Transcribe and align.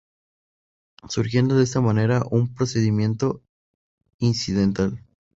Surgiendo 1.09 1.55
de 1.57 1.63
esta 1.63 1.79
manera 1.79 2.23
un 2.31 2.55
procedimiento 2.55 3.43
incidental. 4.17 4.99